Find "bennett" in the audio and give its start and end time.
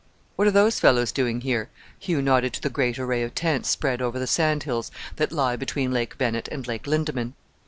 6.17-6.49